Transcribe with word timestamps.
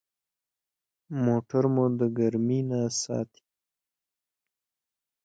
موټر 1.25 1.63
مو 1.73 1.85
د 1.99 2.01
ګرمي 2.17 2.59
نه 2.69 2.81
ساتي. 3.01 3.43